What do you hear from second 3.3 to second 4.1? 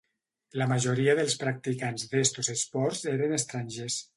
estrangers.